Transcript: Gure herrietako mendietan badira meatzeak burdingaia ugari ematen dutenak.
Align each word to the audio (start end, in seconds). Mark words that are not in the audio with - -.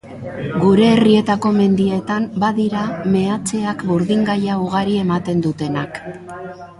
Gure 0.61 0.85
herrietako 0.91 1.49
mendietan 1.57 2.25
badira 2.43 2.81
meatzeak 3.15 3.83
burdingaia 3.91 4.57
ugari 4.65 4.97
ematen 5.03 5.45
dutenak. 5.47 6.01